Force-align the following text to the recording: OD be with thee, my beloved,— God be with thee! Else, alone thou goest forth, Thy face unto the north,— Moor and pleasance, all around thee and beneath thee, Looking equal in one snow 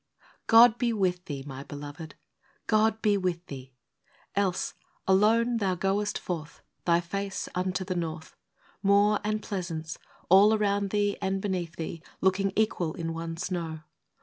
OD 0.51 0.79
be 0.79 0.93
with 0.93 1.25
thee, 1.25 1.43
my 1.45 1.61
beloved,— 1.61 2.15
God 2.65 3.03
be 3.03 3.17
with 3.17 3.45
thee! 3.45 3.75
Else, 4.35 4.73
alone 5.07 5.57
thou 5.57 5.75
goest 5.75 6.17
forth, 6.17 6.63
Thy 6.85 6.99
face 6.99 7.47
unto 7.53 7.85
the 7.85 7.93
north,— 7.93 8.35
Moor 8.81 9.19
and 9.23 9.43
pleasance, 9.43 9.99
all 10.27 10.55
around 10.55 10.89
thee 10.89 11.17
and 11.21 11.39
beneath 11.39 11.75
thee, 11.75 12.01
Looking 12.19 12.51
equal 12.57 12.95
in 12.95 13.13
one 13.13 13.37
snow 13.37 13.81